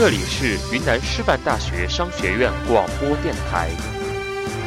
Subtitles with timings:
[0.00, 3.68] 这里是云南师范大学商学院广播电台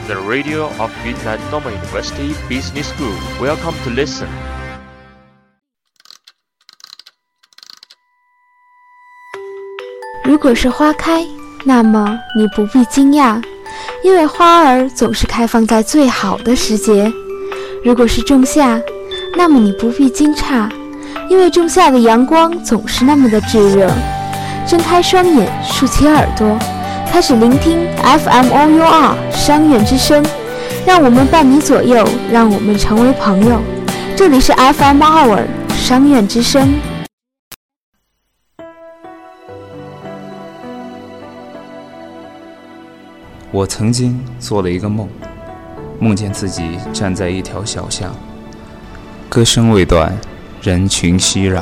[0.06, 3.16] ，The Radio of Yunnan Normal University Business School.
[3.42, 4.28] Welcome to listen.
[10.24, 11.25] 如果是花开，
[11.65, 13.43] 那么你不必惊讶，
[14.04, 17.11] 因为花儿总是开放在最好的时节；
[17.84, 18.79] 如果是仲夏，
[19.36, 20.70] 那么你不必惊诧，
[21.28, 23.92] 因为仲夏的阳光总是那么的炙热。
[24.66, 26.58] 睁开双眼，竖起耳朵，
[27.12, 30.26] 开始聆听 FM OUR 商院之声，
[30.86, 33.62] 让我们伴你左右，让我们成为朋友。
[34.16, 36.73] 这里是 FM OUR 商院之声。
[43.52, 45.09] 我曾经做了一个梦，
[46.00, 48.16] 梦见自己站在一条小巷，
[49.28, 50.17] 歌声未断，
[50.61, 51.61] 人群熙攘。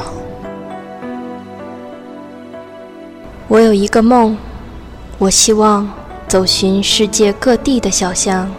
[3.51, 4.37] 我有一个梦，
[5.17, 5.85] 我希望
[6.25, 8.49] 走寻世界各地的小巷，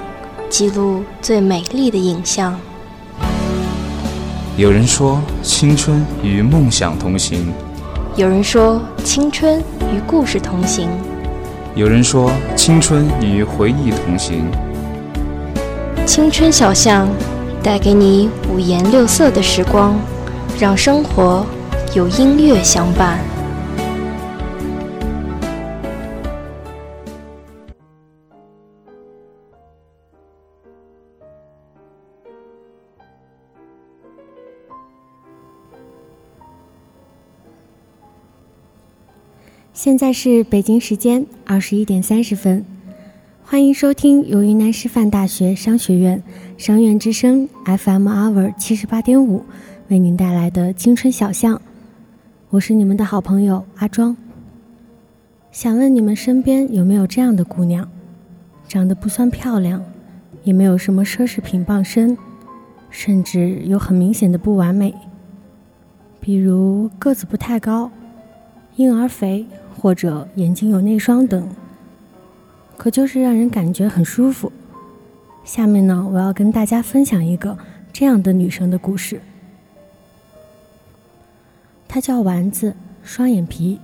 [0.51, 2.61] 记录最美丽的影像。
[4.55, 7.51] 有人说青春与梦想同行，
[8.17, 10.91] 有人说青春与故事同行，
[11.75, 14.45] 有人说青春与回忆同行。
[16.05, 17.09] 青春小巷
[17.62, 19.99] 带给你五颜六色的时光，
[20.61, 21.47] 让生活
[21.95, 23.19] 有音乐相伴。
[39.83, 42.64] 现在是北京时间二十一点三十分，
[43.42, 46.22] 欢迎收听由云南师范大学商学院
[46.56, 49.44] 商院之声 FM Hour 七十八点五
[49.88, 51.60] 为您带来的青春小巷，
[52.50, 54.16] 我是你们的好朋友阿庄。
[55.50, 57.88] 想问你们身边有没有这样的姑娘，
[58.69, 59.84] 长得不算漂亮，
[60.44, 62.16] 也没有什么奢侈品傍身，
[62.88, 64.94] 甚至有很明显的不完美，
[66.21, 67.91] 比如个子不太高，
[68.77, 69.47] 婴儿肥。
[69.81, 71.49] 或者眼睛有内双等，
[72.77, 74.53] 可就是让人感觉很舒服。
[75.44, 77.56] 下面呢，我要跟大家分享一个
[77.93, 79.21] 这样的女生的故事。
[81.88, 83.81] 她叫丸子，双眼皮，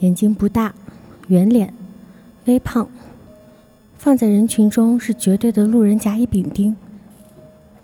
[0.00, 0.74] 眼睛不大，
[1.28, 1.72] 圆脸，
[2.46, 2.88] 微胖，
[3.98, 6.74] 放在人群中是绝对的路人甲乙丙丁。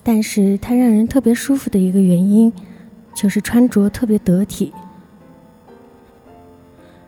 [0.03, 2.53] 但是她让人特别舒服的一个原因，
[3.15, 4.73] 就是穿着特别得体。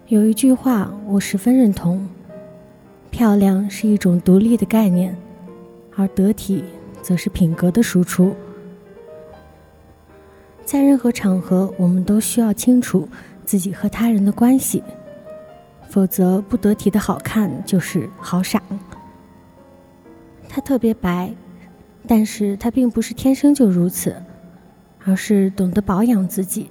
[0.09, 2.09] 有一句话我十分认同：
[3.11, 5.15] 漂亮是一种独立的概念，
[5.95, 6.65] 而得体
[7.03, 8.35] 则是品格的输出。
[10.65, 13.07] 在任何场合，我们都需要清楚
[13.45, 14.83] 自己和他人的关系，
[15.91, 18.63] 否则不得体的好看就是好傻。
[20.49, 21.31] 他特别白，
[22.07, 24.17] 但是他并不是天生就如此，
[25.05, 26.71] 而是懂得保养自己。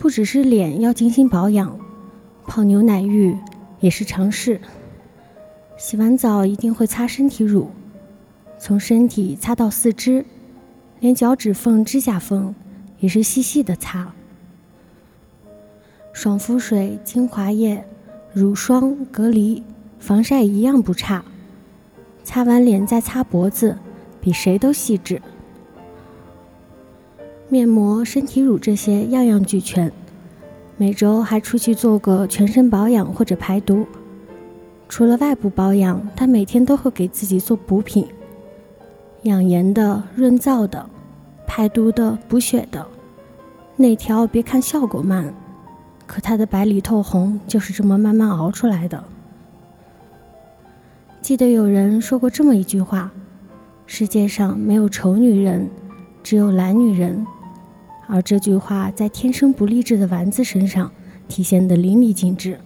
[0.00, 1.78] 不只是脸要精心保养，
[2.46, 3.36] 泡牛奶浴
[3.80, 4.58] 也是常事。
[5.76, 7.70] 洗完澡一定会擦身体乳，
[8.58, 10.24] 从身体擦到四肢，
[11.00, 12.54] 连脚趾缝、指甲缝
[12.98, 14.14] 也是细细的擦。
[16.14, 17.84] 爽肤水、精华液、
[18.32, 19.62] 乳霜、隔离、
[19.98, 21.22] 防晒一样不差。
[22.24, 23.76] 擦完脸再擦脖子，
[24.18, 25.20] 比谁都细致。
[27.52, 29.90] 面膜、身体乳这些样样俱全，
[30.76, 33.84] 每周还出去做个全身保养或者排毒。
[34.88, 38.06] 除了外部保养，她每天都会给自己做补品，
[39.24, 40.88] 养颜的、润燥的、
[41.44, 42.86] 排毒的、补血的。
[43.74, 45.34] 内调别看效果慢，
[46.06, 49.02] 可她的白里透红就是这么慢慢熬出来的。
[51.20, 53.10] 记得有人说过这么一句话：
[53.86, 55.68] 世界上没有丑女人，
[56.22, 57.26] 只有懒女人。
[58.12, 60.90] 而这句话在天生不励志的丸子身上
[61.28, 62.58] 体现得淋漓尽致。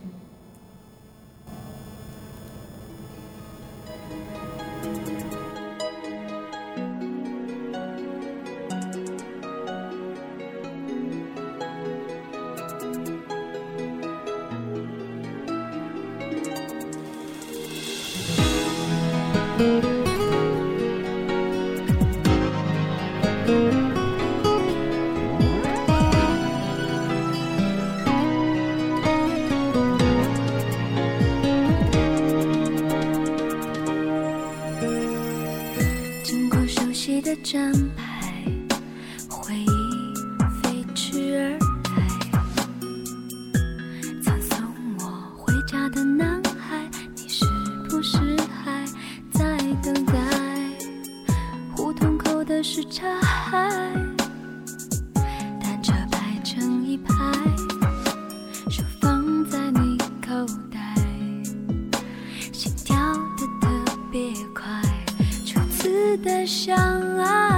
[66.24, 66.74] 的相
[67.18, 67.53] 爱。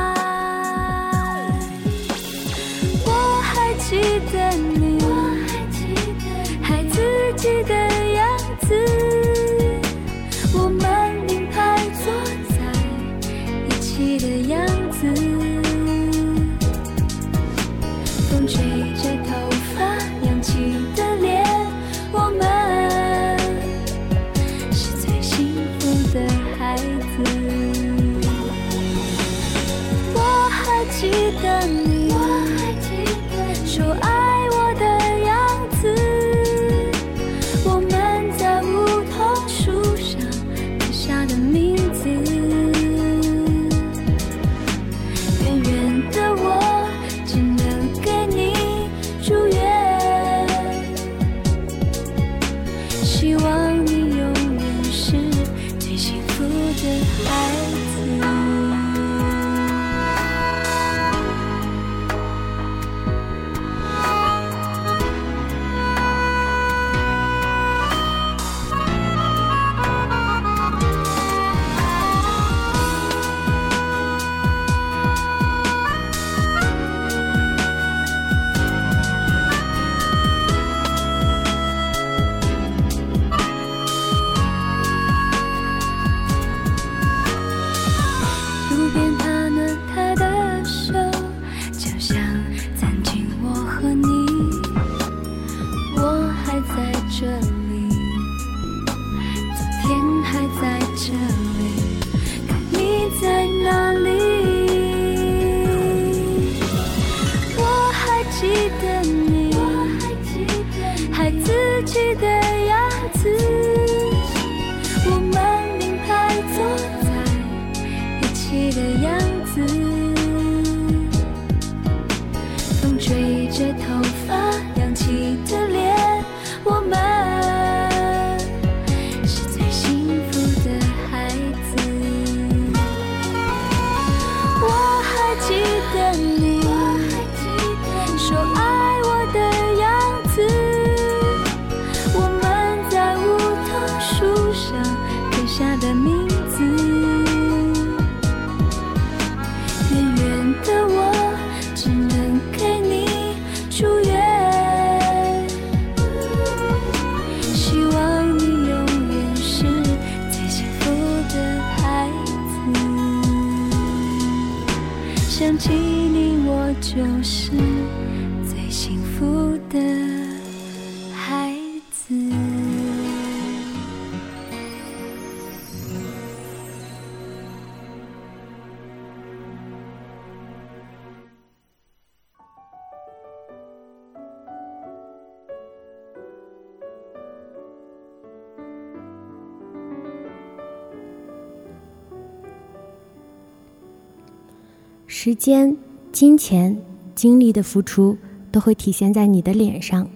[195.19, 195.75] 时间、
[196.13, 196.77] 金钱、
[197.15, 198.19] 精力的付出
[198.53, 200.07] 都会体现在你的脸上。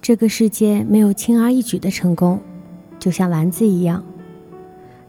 [0.00, 2.38] 这个世界没有轻而易举的成功，
[3.00, 4.04] 就像丸子一样。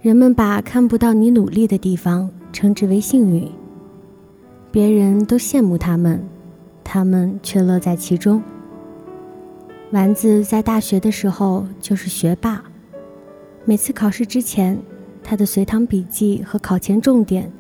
[0.02, 3.48] 人们把看不到你努力的地方称之为幸运，
[4.72, 6.28] 别人都羡慕他们，
[6.84, 8.42] 他们却乐在其中。
[9.92, 12.64] 丸子在大学的时候就是学霸，
[13.66, 14.80] 每次考试之前，
[15.24, 17.52] 他的随堂笔记和考前重点。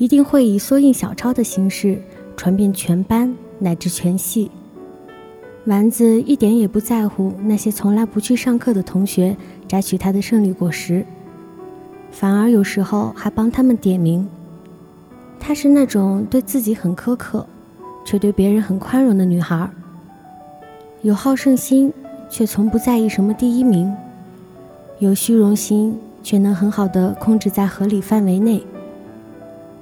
[0.00, 2.00] 一定会以缩印小抄的形式
[2.34, 4.50] 传遍全班乃至全系。
[5.66, 9.36] 丸子一点也不在乎那些从来不去上课的同学
[9.68, 11.04] 摘取他的胜利果实，
[12.10, 14.26] 反而有时候还帮他们点名。
[15.38, 17.44] 她是那种对自己很苛刻，
[18.02, 19.68] 却对别人很宽容的女孩。
[21.02, 21.92] 有好胜心，
[22.30, 23.92] 却从不在意什么第一名；
[24.98, 28.64] 有虚荣心，却能很好的控制在合理范围内。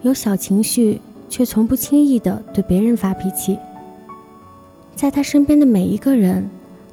[0.02, 3.59] 有小情绪，却从不轻易的对别人发脾气。
[4.95, 6.49] 在他身边的每一个人，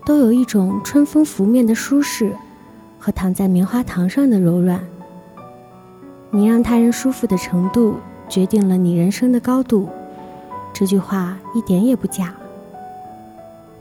[0.05, 2.33] 都有一种春风拂面的舒适，
[2.99, 4.79] 和躺在棉花糖上的柔软。
[6.31, 7.95] 你让他人舒服的程度，
[8.27, 9.87] 决定了你人生的高度。
[10.73, 12.33] 这句话一点也不假。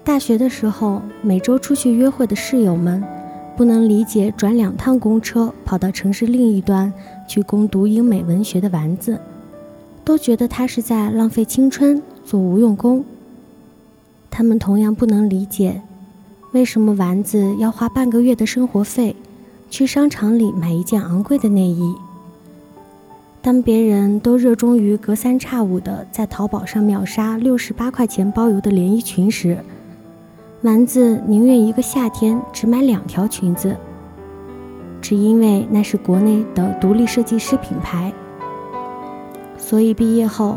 [0.05, 3.03] 大学的时候，每周出去约会的室友们，
[3.57, 6.93] 不能理解转两趟公车跑到城市另一端。
[7.27, 9.21] 去攻读英美文学的丸子，
[10.05, 13.05] 都觉得他是在浪费青春，做无用功。
[14.31, 15.81] 他们同样不能理解，
[16.53, 19.15] 为什么丸子要花半个月的生活费，
[19.71, 21.95] 去商场里买一件昂贵的内衣。
[23.41, 29.59] 当别人都热衷于隔三差五的在淘宝上秒杀六十八块钱包邮的连衣裙时，
[30.63, 33.77] 丸子宁愿一个夏天只买两条裙子，
[35.05, 38.11] 只因为那是国内的独立设计师品牌。
[39.59, 40.57] 所以毕业后，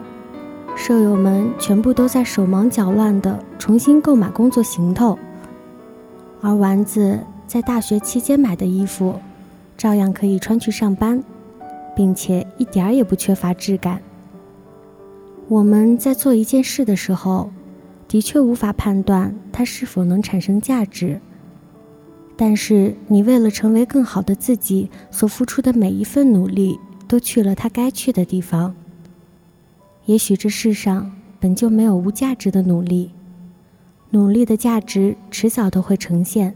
[0.73, 5.19] 舍友们全部都在手忙脚乱地重新购买工作行头，
[6.39, 9.19] 而丸子在大学期间买的衣服，
[9.77, 11.21] 照样可以穿去上班，
[11.93, 14.01] 并且一点儿也不缺乏质感。
[15.49, 17.51] 我们在做一件事的时候，
[18.07, 21.19] 的确无法判断它是否能产生价值，
[22.37, 28.75] 但是你为了成为更好的自己所付出的每一份努力都去了它该去的地方。
[30.05, 33.11] 也许这世上本就没有无价值的努力
[34.11, 36.55] 努力的价值迟早都会呈现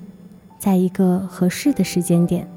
[0.58, 2.48] 在一个合适的时间点。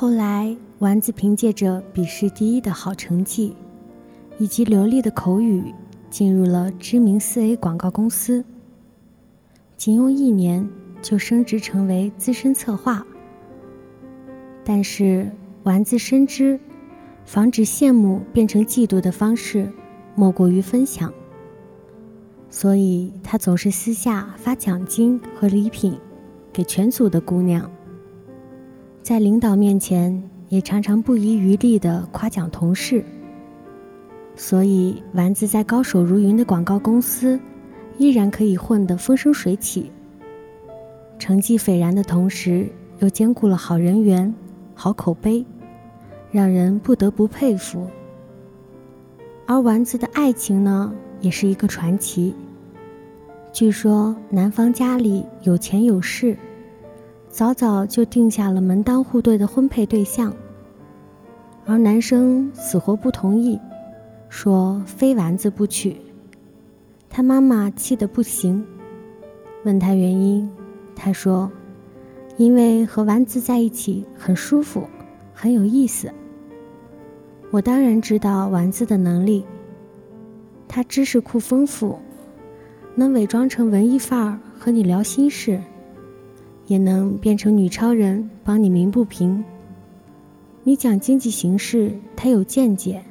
[0.00, 3.56] 后来，丸子凭借着笔试第一的好成绩，
[4.38, 5.74] 以及流利的口语，
[6.08, 8.44] 进入了知名四 A 广告公司。
[9.76, 10.70] 仅用一年
[11.02, 13.04] 就升职成为资深策划。
[14.62, 15.32] 但是，
[15.64, 16.60] 丸子深知，
[17.24, 19.68] 防止羡慕变成嫉妒的方式，
[20.14, 21.12] 莫过于分享。
[22.48, 25.98] 所以，他总是私下发奖金和礼品，
[26.52, 27.68] 给全组的姑娘。
[29.08, 33.02] 在领导面前，也常常不遗余力地夸奖同事。
[34.36, 37.40] 所以，丸子在高手如云的广告公司，
[37.96, 39.90] 依然可以混得风生水起。
[41.18, 44.34] 成绩斐然的同时，又兼顾了好人缘、
[44.74, 45.42] 好口碑，
[46.30, 47.86] 让人不得不佩服。
[49.46, 52.34] 而丸子的爱情呢，也是一个传奇。
[53.54, 56.36] 据说，男方家里有钱有势。
[57.30, 60.34] 早早就定下了门当户对的婚配对象，
[61.66, 63.60] 而男生死活不同意，
[64.28, 65.96] 说非丸子不娶。
[67.08, 68.64] 他妈妈气得不行，
[69.64, 70.50] 问他原因，
[70.96, 71.50] 他说
[72.36, 74.82] ：“因为和丸子在一起很舒服，
[75.32, 76.10] 很有意思。”
[77.52, 79.44] 我当然知道丸子的能力，
[80.66, 81.98] 他知识库丰富，
[82.94, 85.60] 能伪装成文艺范儿和你聊心事。
[86.68, 89.44] 也能变成女超人，帮你鸣不平。
[90.62, 93.02] 你讲经济形势，他有见解。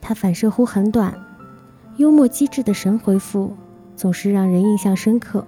[0.00, 1.12] 他反射弧很短，
[1.96, 3.52] 幽默机智的神回复
[3.96, 5.44] 总是让人印象深刻。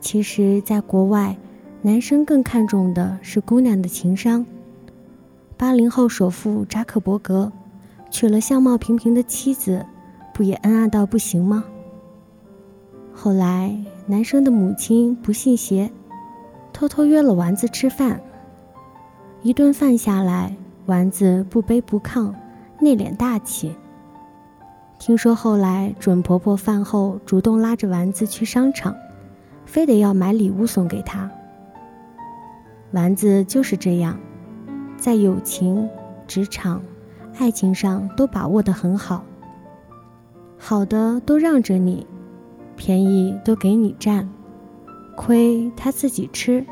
[0.00, 1.36] 其实，在国外，
[1.82, 4.46] 男生更看重的是姑娘的情商。
[5.56, 7.50] 八零后首富扎克伯格
[8.08, 9.84] 娶了相貌平平的妻子，
[10.32, 11.64] 不也恩爱到不行吗？
[13.12, 15.90] 后来，男生的母亲不信邪，
[16.72, 18.20] 偷偷约了丸子吃饭。
[19.42, 22.32] 一顿饭下来，丸子不卑不亢，
[22.80, 23.74] 内敛大气。
[24.98, 28.94] 听说后来准婆婆饭后主动拉着丸子去商场，
[29.64, 31.30] 非得要买礼物送给她。
[32.90, 34.18] 丸子就是这样，
[34.96, 35.88] 在友情、
[36.26, 36.82] 职场、
[37.38, 39.24] 爱情上都把握得很好，
[40.58, 42.06] 好的都让着你。
[42.76, 44.28] 便宜都给你占，
[45.16, 46.64] 亏他自己吃。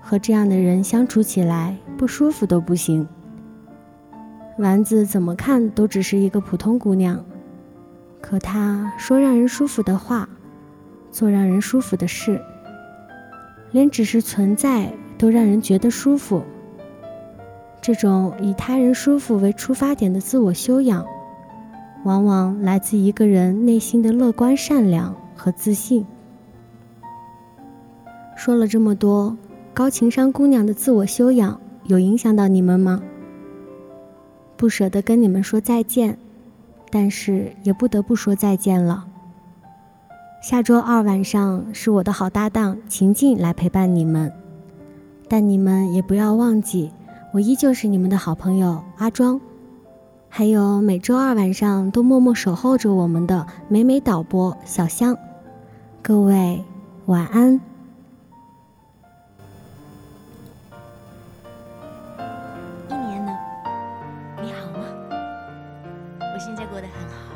[0.00, 3.06] 和这样的人相处起来不舒服都不行。
[4.56, 7.24] 丸子怎么看都只是一个普通姑娘，
[8.20, 10.28] 可她说让人舒服的话，
[11.10, 12.40] 做让人舒服的事，
[13.70, 16.42] 连只是存在都让人觉得舒服。
[17.80, 21.06] 这种以他人舒服为出发点的自我修养。
[22.04, 26.06] 往往来自一个人内心的乐观、善良和自信。
[28.36, 29.36] 说了这么多，
[29.74, 33.02] 高情商姑娘的自我修养有影响到你们吗？
[34.56, 36.18] 不舍得跟你们说再见，
[36.90, 39.06] 但是也不得不说再见了。
[40.40, 44.32] 下周二晚上是我的好搭档秦静来陪伴你们，
[45.28, 46.92] 但你们也不要忘记，
[47.32, 49.40] 我依旧是你们的好朋友阿庄。
[50.30, 55.16] 还有每周二晚上都默默守候着我们的美美导播小香，
[56.00, 56.62] 各位
[57.06, 57.60] 晚安。
[62.88, 63.36] 一年了，
[64.40, 64.84] 你好吗？
[66.20, 67.34] 我现在过得很好，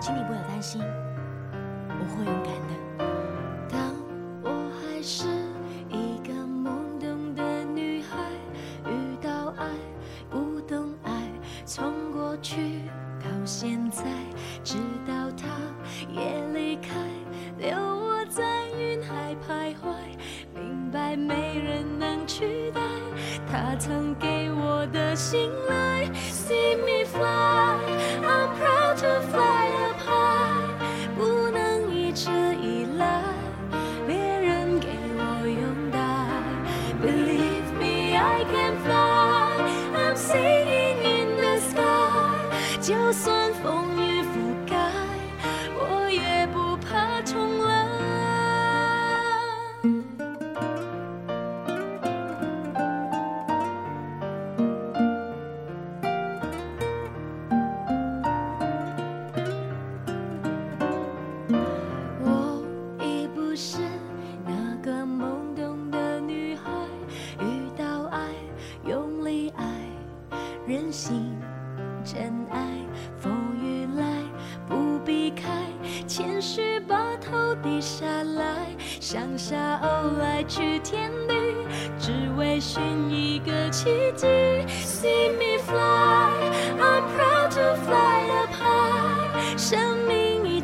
[0.00, 2.87] 请你不要担心，我会勇敢的。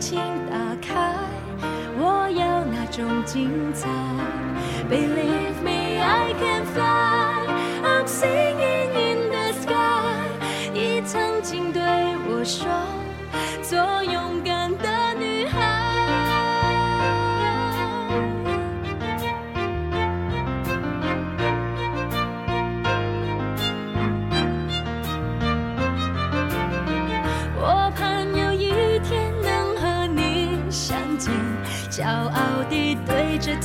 [0.07, 0.19] 请
[0.51, 1.15] 打开，
[1.97, 3.89] 我要那种精彩。
[4.87, 7.04] Believe me, I can fly.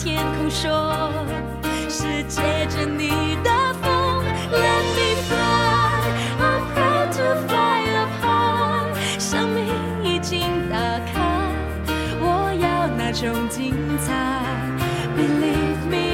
[0.10, 1.13] 天空说，
[1.88, 6.02] 是借着你的风，Let me fly,
[6.41, 9.19] I'm proud to fly up high。
[9.19, 9.60] 生命
[10.04, 10.76] 已经打
[11.13, 11.13] 开，
[12.19, 12.26] 我
[12.60, 14.10] 要那种精彩。
[15.15, 16.09] Believe me,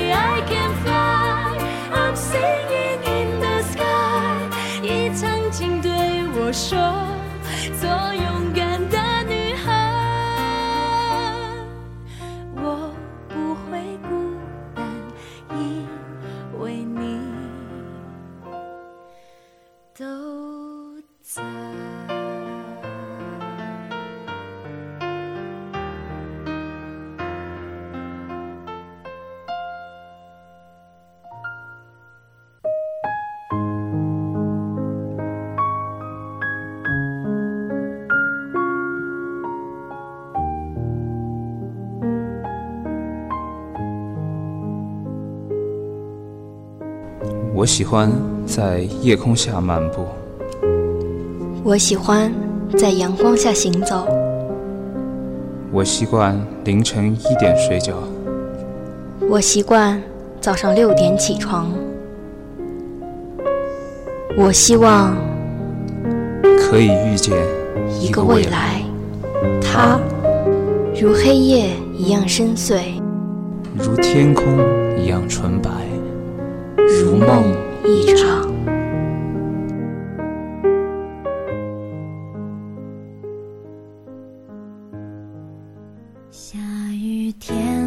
[47.55, 48.11] 我喜欢
[48.45, 50.05] 在夜空下漫步，
[51.63, 52.29] 我喜欢
[52.77, 54.05] 在阳光下行走，
[55.71, 57.93] 我习惯凌晨一点睡觉，
[59.29, 60.03] 我习惯
[60.41, 61.71] 早上六点起床。
[64.37, 65.15] 我希望
[66.59, 67.33] 可以遇见
[68.01, 68.81] 一个未来，
[69.61, 69.97] 他
[70.99, 72.81] 如黑夜一样深邃，
[73.77, 74.43] 如天空
[75.01, 75.84] 一样纯白，如
[77.25, 78.45] 梦一场。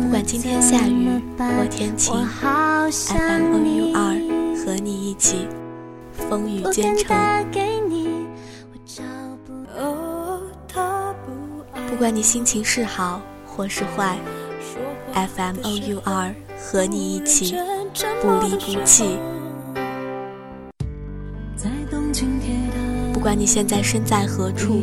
[0.02, 2.14] 不管今天下雨或天晴
[2.90, 5.46] ，FM O U R 和你一起
[6.12, 7.16] 风雨兼程。
[11.88, 14.18] 不管你心情是好或是坏
[15.14, 17.54] ，FM O U R 和你一起
[18.20, 19.18] 不离不弃。
[23.12, 24.82] 不管你现在身在何处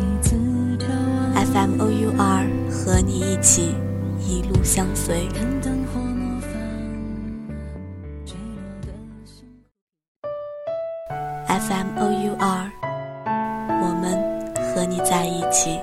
[1.33, 3.73] ，FM O U R 和你一起
[4.19, 5.29] 一路相随。
[11.47, 12.71] FM O U R，
[13.81, 15.79] 我们和你在一起。